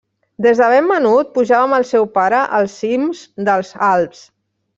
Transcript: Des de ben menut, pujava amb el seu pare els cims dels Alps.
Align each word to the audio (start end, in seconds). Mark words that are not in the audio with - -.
Des 0.43 0.61
de 0.61 0.69
ben 0.71 0.87
menut, 0.91 1.29
pujava 1.35 1.67
amb 1.67 1.77
el 1.79 1.85
seu 1.89 2.07
pare 2.15 2.41
els 2.61 2.79
cims 2.81 3.23
dels 3.51 3.71
Alps. 3.91 4.25